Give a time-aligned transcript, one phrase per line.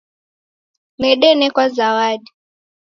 [1.01, 2.31] Dedenekwa zawadi.